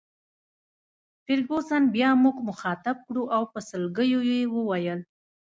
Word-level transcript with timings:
فرګوسن 1.23 1.83
بیا 1.95 2.09
موږ 2.23 2.37
مخاطب 2.49 2.97
کړو 3.07 3.23
او 3.35 3.43
په 3.51 3.59
سلګیو 3.69 4.21
یې 4.31 4.39
وویل. 4.55 4.99